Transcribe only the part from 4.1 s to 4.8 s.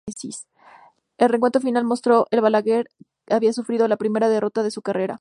derrota de